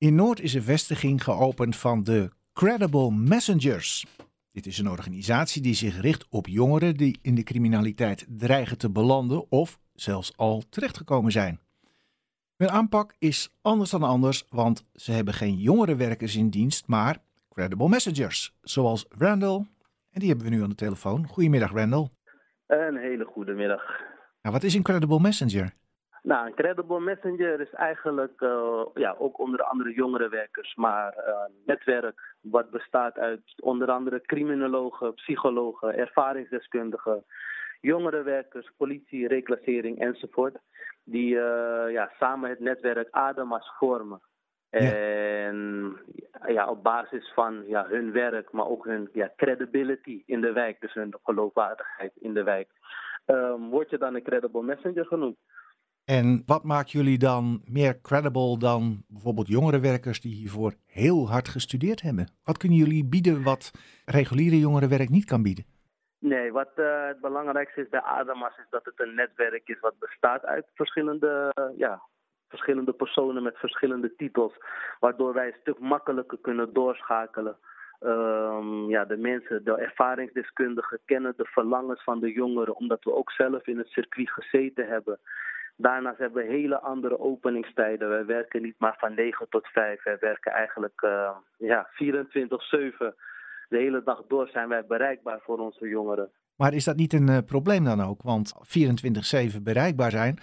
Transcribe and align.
In 0.00 0.14
Noord 0.14 0.40
is 0.40 0.54
een 0.54 0.62
vestiging 0.62 1.24
geopend 1.24 1.76
van 1.76 2.02
de 2.02 2.30
Credible 2.52 3.10
Messengers. 3.10 4.06
Dit 4.52 4.66
is 4.66 4.78
een 4.78 4.90
organisatie 4.90 5.62
die 5.62 5.74
zich 5.74 6.00
richt 6.00 6.26
op 6.30 6.46
jongeren 6.46 6.96
die 6.96 7.18
in 7.22 7.34
de 7.34 7.42
criminaliteit 7.42 8.26
dreigen 8.28 8.78
te 8.78 8.90
belanden 8.90 9.50
of 9.50 9.78
zelfs 9.94 10.36
al 10.36 10.62
terechtgekomen 10.70 11.32
zijn. 11.32 11.60
Hun 12.56 12.70
aanpak 12.70 13.14
is 13.18 13.58
anders 13.62 13.90
dan 13.90 14.02
anders, 14.02 14.46
want 14.50 14.88
ze 14.94 15.12
hebben 15.12 15.34
geen 15.34 15.56
jongerenwerkers 15.56 16.36
in 16.36 16.50
dienst, 16.50 16.86
maar 16.86 17.18
Credible 17.48 17.88
Messengers, 17.88 18.56
zoals 18.62 19.06
Randall. 19.08 19.66
En 20.10 20.20
die 20.20 20.28
hebben 20.28 20.46
we 20.46 20.54
nu 20.54 20.62
aan 20.62 20.68
de 20.68 20.74
telefoon. 20.74 21.26
Goedemiddag, 21.26 21.72
Randall. 21.72 22.08
Een 22.66 22.96
hele 22.96 23.24
goede 23.24 23.52
middag. 23.52 23.82
Nou, 24.42 24.54
wat 24.54 24.62
is 24.62 24.74
een 24.74 24.82
Credible 24.82 25.20
Messenger? 25.20 25.74
Nou, 26.22 26.46
een 26.46 26.54
Credible 26.54 27.00
Messenger 27.00 27.60
is 27.60 27.72
eigenlijk 27.72 28.40
uh, 28.40 28.82
ja, 28.94 29.14
ook 29.18 29.38
onder 29.38 29.62
andere 29.62 29.92
jongerenwerkers, 29.92 30.74
maar 30.74 31.14
uh, 31.16 31.24
een 31.46 31.54
netwerk 31.66 32.36
wat 32.40 32.70
bestaat 32.70 33.18
uit 33.18 33.42
onder 33.62 33.90
andere 33.90 34.20
criminologen, 34.20 35.14
psychologen, 35.14 35.96
ervaringsdeskundigen, 35.96 37.24
jongerenwerkers, 37.80 38.70
politie, 38.76 39.28
reclassering 39.28 40.00
enzovoort. 40.00 40.56
Die 41.04 41.34
uh, 41.34 41.84
ja, 41.90 42.10
samen 42.18 42.50
het 42.50 42.60
netwerk 42.60 43.08
ADEMAS 43.10 43.72
vormen. 43.78 44.20
Ja. 44.70 44.78
En 44.78 45.96
ja, 46.46 46.68
op 46.68 46.82
basis 46.82 47.32
van 47.34 47.64
ja, 47.66 47.86
hun 47.86 48.12
werk, 48.12 48.52
maar 48.52 48.66
ook 48.66 48.84
hun 48.84 49.08
ja, 49.12 49.32
credibility 49.36 50.22
in 50.26 50.40
de 50.40 50.52
wijk, 50.52 50.80
dus 50.80 50.94
hun 50.94 51.14
geloofwaardigheid 51.22 52.12
in 52.14 52.34
de 52.34 52.42
wijk, 52.42 52.68
um, 53.26 53.68
word 53.68 53.90
je 53.90 53.98
dan 53.98 54.14
een 54.14 54.22
credible 54.22 54.62
messenger 54.62 55.06
genoemd. 55.06 55.36
En 56.16 56.42
wat 56.46 56.64
maakt 56.64 56.90
jullie 56.90 57.18
dan 57.18 57.62
meer 57.64 58.00
credible 58.00 58.58
dan 58.58 59.02
bijvoorbeeld 59.08 59.48
jongerenwerkers 59.48 60.20
die 60.20 60.34
hiervoor 60.34 60.72
heel 60.86 61.28
hard 61.28 61.48
gestudeerd 61.48 62.02
hebben? 62.02 62.30
Wat 62.44 62.58
kunnen 62.58 62.78
jullie 62.78 63.08
bieden 63.08 63.42
wat 63.42 63.70
reguliere 64.04 64.58
jongerenwerk 64.58 65.08
niet 65.08 65.24
kan 65.24 65.42
bieden? 65.42 65.64
Nee, 66.18 66.52
wat 66.52 66.70
uh, 66.76 67.06
het 67.06 67.20
belangrijkste 67.20 67.80
is 67.80 67.88
bij 67.88 68.00
ADAMAS 68.00 68.58
is 68.58 68.66
dat 68.70 68.84
het 68.84 69.00
een 69.00 69.14
netwerk 69.14 69.68
is 69.68 69.80
wat 69.80 69.98
bestaat 69.98 70.44
uit 70.44 70.66
verschillende, 70.74 71.52
ja, 71.76 72.02
verschillende 72.48 72.92
personen 72.92 73.42
met 73.42 73.58
verschillende 73.58 74.14
titels. 74.16 74.54
Waardoor 75.00 75.32
wij 75.34 75.46
een 75.46 75.60
stuk 75.60 75.78
makkelijker 75.78 76.38
kunnen 76.38 76.72
doorschakelen. 76.72 77.56
Um, 78.00 78.88
ja, 78.88 79.04
de 79.04 79.16
mensen, 79.16 79.64
de 79.64 79.76
ervaringsdeskundigen 79.76 80.98
kennen 81.04 81.34
de 81.36 81.44
verlangens 81.44 82.02
van 82.02 82.20
de 82.20 82.32
jongeren, 82.32 82.76
omdat 82.76 83.04
we 83.04 83.14
ook 83.14 83.30
zelf 83.30 83.66
in 83.66 83.78
het 83.78 83.88
circuit 83.88 84.30
gezeten 84.30 84.88
hebben. 84.88 85.18
Daarnaast 85.80 86.18
hebben 86.18 86.42
we 86.42 86.52
hele 86.52 86.80
andere 86.80 87.18
openingstijden. 87.18 88.08
Wij 88.08 88.26
werken 88.26 88.62
niet 88.62 88.74
maar 88.78 88.96
van 88.98 89.14
9 89.14 89.46
tot 89.48 89.66
5. 89.66 90.02
Wij 90.02 90.16
werken 90.20 90.52
eigenlijk 90.52 91.02
uh, 91.02 91.30
ja, 91.56 91.88
24-7. 91.90 91.96
De 93.68 93.76
hele 93.76 94.02
dag 94.04 94.22
door 94.28 94.48
zijn 94.48 94.68
wij 94.68 94.86
bereikbaar 94.86 95.40
voor 95.40 95.58
onze 95.58 95.88
jongeren. 95.88 96.30
Maar 96.56 96.74
is 96.74 96.84
dat 96.84 96.96
niet 96.96 97.12
een 97.12 97.28
uh, 97.28 97.38
probleem 97.46 97.84
dan 97.84 98.00
ook? 98.02 98.22
Want 98.22 98.54
24-7 99.56 99.62
bereikbaar 99.62 100.10
zijn. 100.10 100.38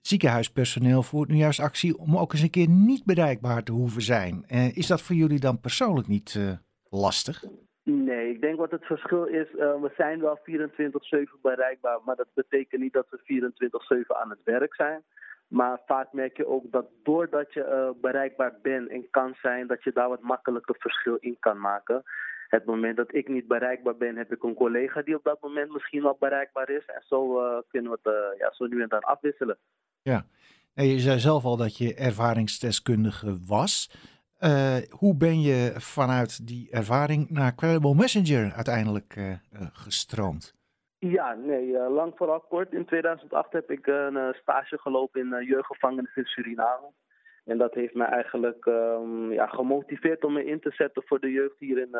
Ziekenhuispersoneel 0.00 1.02
voert 1.02 1.28
nu 1.28 1.36
juist 1.36 1.60
actie 1.60 1.98
om 1.98 2.16
ook 2.16 2.32
eens 2.32 2.42
een 2.42 2.50
keer 2.50 2.68
niet 2.68 3.04
bereikbaar 3.04 3.62
te 3.62 3.72
hoeven 3.72 4.02
zijn. 4.02 4.44
Uh, 4.48 4.76
is 4.76 4.86
dat 4.86 5.02
voor 5.02 5.16
jullie 5.16 5.40
dan 5.40 5.60
persoonlijk 5.60 6.08
niet 6.08 6.38
lastig? 6.88 7.44
Ik 8.28 8.40
denk 8.40 8.58
wat 8.58 8.70
het 8.70 8.84
verschil 8.84 9.24
is, 9.24 9.52
uh, 9.52 9.80
we 9.80 9.92
zijn 9.96 10.20
wel 10.20 10.38
24-7 10.38 11.40
bereikbaar, 11.42 11.98
maar 12.04 12.16
dat 12.16 12.28
betekent 12.34 12.80
niet 12.80 12.92
dat 12.92 13.06
we 13.10 13.52
24-7 14.04 14.16
aan 14.16 14.30
het 14.30 14.42
werk 14.44 14.74
zijn. 14.74 15.02
Maar 15.48 15.80
vaak 15.86 16.12
merk 16.12 16.36
je 16.36 16.46
ook 16.46 16.64
dat 16.70 16.86
doordat 17.02 17.52
je 17.52 17.60
uh, 17.60 18.00
bereikbaar 18.00 18.54
bent 18.62 18.88
en 18.88 19.10
kan 19.10 19.34
zijn, 19.42 19.66
dat 19.66 19.82
je 19.82 19.92
daar 19.92 20.08
wat 20.08 20.20
makkelijker 20.20 20.74
verschil 20.78 21.16
in 21.20 21.36
kan 21.40 21.60
maken. 21.60 22.02
Het 22.48 22.64
moment 22.64 22.96
dat 22.96 23.14
ik 23.14 23.28
niet 23.28 23.46
bereikbaar 23.46 23.96
ben, 23.96 24.16
heb 24.16 24.32
ik 24.32 24.42
een 24.42 24.54
collega 24.54 25.02
die 25.02 25.16
op 25.16 25.24
dat 25.24 25.40
moment 25.40 25.72
misschien 25.72 26.02
wel 26.02 26.16
bereikbaar 26.20 26.70
is. 26.70 26.84
En 26.86 27.02
zo 27.06 27.40
uh, 27.40 27.58
kunnen 27.68 27.90
we 27.90 27.98
het 28.02 28.38
ja, 28.38 28.52
zo 28.52 28.66
nu 28.66 28.82
en 28.82 28.88
dan 28.88 29.00
afwisselen. 29.00 29.58
Ja, 30.02 30.26
en 30.74 30.86
je 30.86 30.98
zei 30.98 31.18
zelf 31.18 31.44
al 31.44 31.56
dat 31.56 31.76
je 31.76 31.94
ervaringsdeskundige 31.94 33.38
was. 33.46 33.90
Uh, 34.40 34.76
hoe 34.90 35.16
ben 35.16 35.40
je 35.40 35.72
vanuit 35.76 36.46
die 36.46 36.70
ervaring 36.70 37.30
naar 37.30 37.54
Credible 37.54 37.94
Messenger 37.94 38.52
uiteindelijk 38.52 39.16
uh, 39.16 39.28
uh, 39.28 39.36
gestroomd? 39.72 40.54
Ja, 40.98 41.34
nee, 41.34 41.90
lang 41.90 42.12
vooral 42.16 42.40
kort. 42.40 42.72
In 42.72 42.84
2008 42.84 43.52
heb 43.52 43.70
ik 43.70 43.86
een 43.86 44.34
stage 44.40 44.78
gelopen 44.78 45.20
in 45.20 45.44
jeugdgevangenis 45.44 46.16
in 46.16 46.24
Suriname. 46.24 46.92
En 47.44 47.58
dat 47.58 47.74
heeft 47.74 47.94
mij 47.94 48.06
eigenlijk 48.06 48.66
um, 48.66 49.32
ja, 49.32 49.46
gemotiveerd 49.46 50.24
om 50.24 50.32
me 50.32 50.44
in 50.44 50.60
te 50.60 50.70
zetten 50.70 51.02
voor 51.06 51.20
de 51.20 51.30
jeugd 51.30 51.58
hier 51.58 51.78
in, 51.78 51.98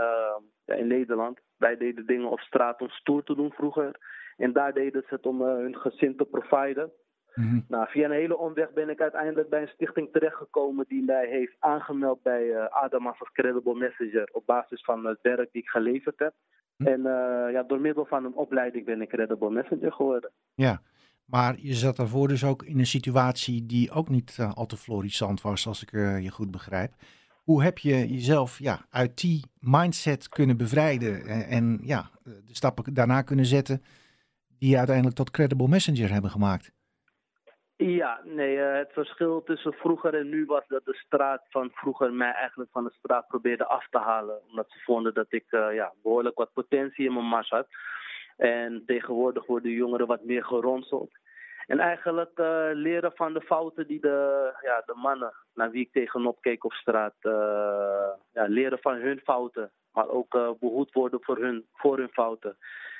ja, 0.64 0.74
in 0.74 0.86
Nederland. 0.86 1.41
Wij 1.56 1.76
deden 1.76 2.06
dingen 2.06 2.30
op 2.30 2.41
straat 2.41 2.80
om 2.80 2.88
stoer 2.88 3.22
te 3.22 3.34
doen 3.34 3.53
vroeger. 3.53 3.97
En 4.36 4.53
daar 4.53 4.72
deden 4.72 5.03
ze 5.08 5.14
het 5.14 5.26
om 5.26 5.42
hun 5.42 5.76
gezin 5.76 6.16
te 6.16 6.24
providen. 6.24 6.92
Mm-hmm. 7.36 7.64
Nou, 7.69 7.88
via 7.88 8.04
een 8.04 8.10
hele 8.10 8.38
omweg 8.38 8.72
ben 8.72 8.88
ik 8.88 9.00
uiteindelijk 9.00 9.48
bij 9.48 9.62
een 9.62 9.69
stichting 9.69 10.12
terechtgekomen 10.12 10.84
die 10.88 11.04
mij 11.04 11.26
heeft 11.28 11.56
aangemeld 11.58 12.22
bij 12.22 12.44
uh, 12.44 12.64
Adamas 12.64 13.20
als 13.20 13.32
Credible 13.32 13.74
Messenger 13.74 14.28
op 14.32 14.47
basis 14.47 14.84
van 14.84 15.06
het 15.06 15.19
werk 15.22 15.52
die 15.52 15.62
ik 15.62 15.69
geleverd 15.69 16.19
heb. 16.19 16.34
Mm-hmm. 16.76 16.94
En 16.94 17.00
uh, 17.00 17.52
ja, 17.52 17.62
door 17.62 17.80
middel 17.80 18.04
van 18.04 18.24
een 18.24 18.34
opleiding 18.34 18.84
ben 18.84 19.02
ik 19.02 19.08
Credible 19.08 19.50
Messenger 19.50 19.92
geworden. 19.92 20.30
Ja, 20.54 20.80
maar 21.24 21.54
je 21.58 21.74
zat 21.74 21.97
daarvoor 21.97 22.28
dus 22.28 22.44
ook 22.44 22.62
in 22.62 22.78
een 22.78 22.86
situatie 22.86 23.66
die 23.66 23.91
ook 23.91 24.08
niet 24.08 24.36
uh, 24.41 24.53
al 24.53 24.66
te 24.66 24.76
florissant 24.76 25.41
was, 25.41 25.66
als 25.66 25.82
ik 25.82 25.91
je 26.22 26.30
goed 26.30 26.50
begrijp. 26.50 26.92
Hoe 27.42 27.62
heb 27.62 27.78
je 27.78 28.08
jezelf 28.08 28.58
ja, 28.58 28.86
uit 28.91 29.20
die 29.20 29.44
mindset 29.60 30.28
kunnen 30.28 30.56
bevrijden 30.56 31.26
en, 31.26 31.47
en 31.47 31.78
ja, 31.82 32.10
de 32.22 32.54
stappen 32.54 32.94
daarna 32.94 33.22
kunnen 33.22 33.47
zetten 33.47 33.82
die 34.58 34.70
je 34.70 34.76
uiteindelijk 34.76 35.16
tot 35.16 35.30
Credible 35.30 35.68
Messenger 35.68 36.12
hebben 36.12 36.30
gemaakt? 36.30 36.74
Ja, 37.78 38.20
nee, 38.25 38.56
uh, 38.56 38.75
het 38.75 38.92
verschil 38.92 39.42
tussen 39.42 39.72
vroeger 39.72 40.14
en 40.14 40.28
nu 40.28 40.44
was 40.44 40.66
dat 40.69 40.84
de 40.84 40.94
straat 40.94 41.42
van 41.48 41.70
vroeger 41.70 42.12
mij 42.12 42.32
eigenlijk 42.32 42.70
van 42.72 42.84
de 42.84 42.94
straat 42.98 43.26
probeerde 43.26 43.66
af 43.66 43.88
te 43.91 43.98
halen. 43.98 44.41
Omdat 44.48 44.66
ze 44.69 44.78
vonden 44.84 45.14
dat 45.14 45.26
ik 45.28 45.44
uh, 45.50 45.75
ja, 45.75 45.92
behoorlijk 46.03 46.36
wat 46.36 46.53
potentie 46.53 47.06
in 47.06 47.12
mijn 47.12 47.25
mars 47.25 47.48
had. 47.48 47.66
En 48.36 48.82
tegenwoordig 48.86 49.47
worden 49.47 49.70
jongeren 49.70 50.06
wat 50.06 50.25
meer 50.25 50.44
geronseld. 50.44 51.10
En 51.66 51.78
eigenlijk 51.78 52.38
uh, 52.38 52.69
leren 52.72 53.12
van 53.15 53.32
de 53.32 53.41
fouten 53.41 53.86
die 53.86 54.00
de, 54.00 54.50
ja, 54.62 54.82
de 54.86 54.94
mannen 54.94 55.32
naar 55.54 55.70
wie 55.70 55.82
ik 55.82 55.92
tegenop 55.92 56.41
keek 56.41 56.65
op 56.65 56.72
straat. 56.72 57.15
ja, 58.32 58.47
leren 58.47 58.78
van 58.78 58.94
hun 58.94 59.20
fouten. 59.25 59.70
Maar 59.92 60.09
ook 60.09 60.56
behoed 60.60 60.92
worden 60.92 61.22
voor 61.22 61.38
hun, 61.38 61.66
voor 61.75 61.98
hun 61.98 62.12
fouten. 62.12 62.56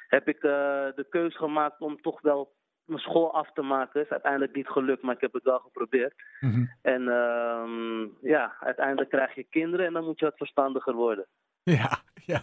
Heb 0.09 0.29
ik 0.29 0.41
de 0.41 1.07
keus 1.11 1.37
gemaakt 1.37 1.81
om 1.81 2.01
toch 2.01 2.21
wel 2.21 2.53
mijn 2.87 3.01
school 3.01 3.35
af 3.35 3.53
te 3.53 3.63
maken. 3.63 4.03
Is 4.03 4.09
uiteindelijk 4.09 4.55
niet 4.55 4.69
gelukt, 4.69 5.03
maar 5.03 5.15
ik 5.15 5.21
heb 5.21 5.33
het 5.33 5.43
wel 5.43 5.59
geprobeerd. 5.59 6.15
Mm-hmm. 6.41 6.71
En 6.83 7.03
uh, 7.03 8.31
ja, 8.31 8.57
uiteindelijk 8.61 9.11
krijg 9.11 9.35
je 9.35 9.47
kinderen 9.51 9.87
en 9.87 9.93
dan 9.93 10.05
moet 10.05 10.19
je 10.19 10.25
wat 10.25 10.37
verstandiger 10.37 10.95
worden. 10.95 11.27
Ja, 11.63 11.99
ja. 12.33 12.43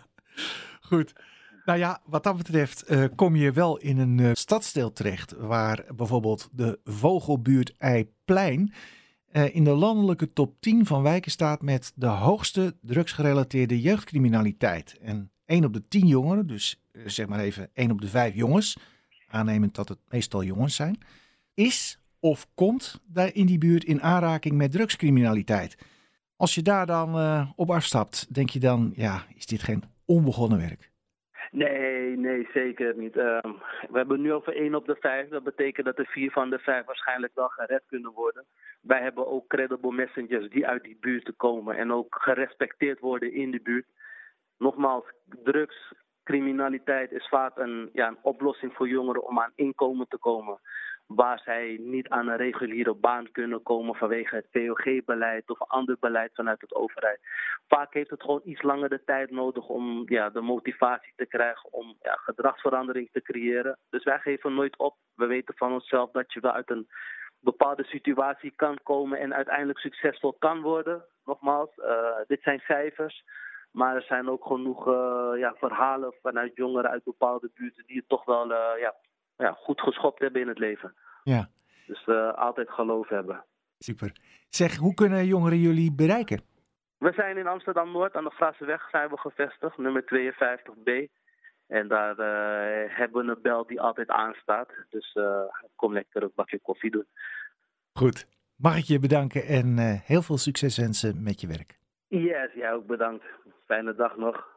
Goed. 0.82 1.14
Nou 1.66 1.80
ja, 1.80 2.02
wat 2.06 2.24
dat 2.24 2.38
betreft 2.38 2.92
uh, 2.92 3.06
kom 3.16 3.36
je 3.36 3.52
wel 3.52 3.78
in 3.78 3.98
een 3.98 4.18
uh, 4.18 4.30
stadsdeel 4.34 4.92
terecht 4.94 5.32
waar 5.38 5.86
bijvoorbeeld 5.96 6.50
de 6.52 6.80
vogelbuurt 6.84 7.78
Eiplein 7.78 8.74
uh, 9.34 9.56
in 9.56 9.64
de 9.64 9.72
landelijke 9.72 10.34
top 10.34 10.56
10 10.60 10.86
van 10.86 11.04
wijken 11.04 11.32
staat 11.32 11.62
met 11.62 11.92
de 11.96 12.08
hoogste 12.08 12.76
drugsgerelateerde 12.82 13.82
jeugdcriminaliteit. 13.82 14.98
En 15.02 15.32
1 15.46 15.66
op 15.66 15.74
de 15.74 15.88
10 15.88 16.08
jongeren, 16.08 16.48
dus 16.48 16.84
zeg 17.06 17.28
maar 17.28 17.40
even 17.40 17.70
1 17.74 17.92
op 17.92 18.02
de 18.02 18.08
5 18.08 18.34
jongens, 18.34 18.78
aannemend 19.34 19.76
dat 19.76 19.90
het 19.90 20.00
meestal 20.10 20.44
jongens 20.44 20.76
zijn, 20.76 20.98
is 21.54 22.00
of 22.20 22.48
komt 22.56 23.02
daar 23.06 23.34
in 23.34 23.46
die 23.46 23.58
buurt 23.58 23.84
in 23.84 24.02
aanraking 24.02 24.56
met 24.56 24.72
drugscriminaliteit. 24.72 25.78
Als 26.36 26.56
je 26.56 26.62
daar 26.62 26.86
dan 26.86 27.16
uh, 27.16 27.52
op 27.56 27.70
afstapt, 27.70 28.34
denk 28.34 28.50
je 28.50 28.60
dan, 28.60 28.92
ja, 28.96 29.24
is 29.36 29.46
dit 29.46 29.62
geen 29.62 29.84
onbegonnen 30.06 30.60
werk? 30.60 30.92
Nee, 31.52 32.18
nee, 32.18 32.48
zeker 32.54 32.98
niet. 32.98 33.16
Uh, 33.16 33.40
we 33.90 33.98
hebben 33.98 34.22
nu 34.22 34.34
over 34.34 34.56
1 34.56 34.76
op 34.76 34.86
de 34.86 34.96
5. 35.00 35.30
Dat 35.30 35.44
betekent 35.44 35.86
dat 35.86 35.98
er 35.98 36.06
4 36.06 36.32
van 36.32 36.50
de 36.50 36.60
5 36.60 36.86
waarschijnlijk 36.86 37.36
wel 37.36 37.48
gered 37.48 37.84
kunnen 37.88 38.12
worden. 38.12 38.46
Wij 38.82 39.02
hebben 39.02 39.28
ook 39.28 39.48
credible 39.48 39.92
messengers 39.92 40.50
die 40.50 40.68
uit 40.68 40.84
die 40.84 40.98
buurt 41.00 41.34
komen 41.38 41.78
en 41.78 41.92
ook 41.92 42.16
gerespecteerd 42.20 43.00
worden 43.00 43.34
in 43.34 43.52
de 43.52 43.60
buurt. 43.64 43.86
Nogmaals, 44.58 45.06
drugs 45.44 45.94
criminaliteit 46.24 47.12
is 47.12 47.28
vaak 47.28 47.58
een, 47.58 47.90
ja, 47.94 48.08
een 48.08 48.18
oplossing 48.22 48.74
voor 48.74 48.88
jongeren 48.88 49.28
om 49.28 49.40
aan 49.40 49.52
inkomen 49.56 50.08
te 50.08 50.18
komen. 50.18 50.60
Waar 51.08 51.40
zij 51.40 51.78
niet 51.82 52.10
aan 52.10 52.28
een 52.28 52.38
reguliere 52.38 52.94
baan 52.94 53.32
kunnen 53.32 53.64
komen 53.64 53.96
vanwege 53.96 54.36
het 54.36 54.52
POG-beleid 54.52 55.50
of 55.50 55.62
ander 55.62 55.98
beleid 56.00 56.32
vanuit 56.34 56.62
het 56.62 56.76
overheid. 56.76 57.20
Vaak 57.68 57.94
heeft 57.94 58.10
het 58.10 58.22
gewoon 58.22 58.42
iets 58.44 58.62
langer 58.62 58.90
de 58.90 59.04
tijd 59.06 59.32
nodig 59.32 59.68
om 59.68 60.04
ja, 60.06 60.30
de 60.30 60.42
motivatie 60.42 61.14
te 61.16 61.26
krijgen 61.26 61.74
om 61.74 61.96
ja, 62.02 62.14
gedragsverandering 62.16 63.10
te 63.12 63.22
creëren. 63.22 63.78
Dus 63.90 64.04
wij 64.04 64.20
geven 64.20 64.54
nooit 64.54 64.78
op. 64.78 64.96
We 65.16 65.26
weten 65.26 65.56
van 65.58 65.74
onszelf 65.74 66.12
dat 66.12 66.34
je 66.34 66.40
wel 66.40 66.52
uit 66.52 66.70
een 66.70 66.88
bepaalde 67.40 67.84
situatie 67.84 68.54
kan 68.56 68.80
komen 68.84 69.20
en 69.20 69.34
uiteindelijk 69.34 69.80
succesvol 69.80 70.34
kan 70.40 70.62
worden. 70.62 71.06
Nogmaals, 71.26 71.70
dit 72.28 72.42
zijn 72.42 72.60
cijfers. 72.60 73.24
Maar 73.74 73.96
er 73.96 74.02
zijn 74.02 74.30
ook 74.30 74.46
genoeg 74.46 74.86
ja, 75.38 75.54
verhalen 75.58 76.14
vanuit 76.22 76.56
jongeren 76.56 76.90
uit 76.90 77.04
bepaalde 77.04 77.52
buurten 77.54 77.84
die 77.86 77.98
het 77.98 78.10
toch 78.10 78.26
wel 78.26 78.50
ja, 78.78 78.96
ja, 79.38 79.52
goed 79.52 79.82
geschopt 79.82 80.20
hebben 80.20 80.42
in 80.42 80.48
het 80.48 80.60
leven. 80.60 80.94
Ja. 81.24 81.48
Dus 81.88 82.08
altijd 82.36 82.70
geloof 82.70 83.10
hebben. 83.10 83.46
Super. 83.78 84.12
Zeg, 84.50 84.76
hoe 84.76 84.94
kunnen 84.94 85.26
jongeren 85.26 85.58
jullie 85.58 85.94
bereiken? 85.96 86.42
We 86.98 87.12
zijn 87.16 87.38
in 87.38 87.48
Amsterdam-Noord 87.48 88.16
aan 88.16 88.24
de 88.24 88.30
Grassenweg 88.30 88.90
zijn 88.90 89.10
we 89.10 89.18
gevestigd, 89.18 89.78
nummer 89.78 90.04
52b. 90.04 91.12
En 91.68 91.88
daar 91.88 92.20
uh, 92.20 92.98
hebben 92.98 93.26
we 93.26 93.32
een 93.32 93.42
bel 93.42 93.66
die 93.66 93.82
altijd 93.82 94.10
aanstaat. 94.10 94.70
Dus 94.90 95.16
uh, 95.16 95.42
kom 95.76 95.94
lekker 95.94 96.24
een 96.24 96.32
bakje 96.36 96.60
koffie 96.60 96.92
doen. 96.92 97.06
Goed. 97.94 98.28
Mag 98.56 98.78
ik 98.78 98.84
je 98.84 99.00
bedanken 99.00 99.44
en 99.46 99.78
uh, 99.78 100.02
heel 100.02 100.22
veel 100.22 100.38
succes 100.38 100.78
wensen 100.78 101.24
met 101.24 101.42
je 101.42 101.48
werk. 101.48 101.80
Yes, 102.08 102.54
jij 102.54 102.74
ook 102.74 102.86
bedankt. 102.86 103.24
Fijne 103.74 103.96
dag 103.96 104.18
nog. 104.18 104.53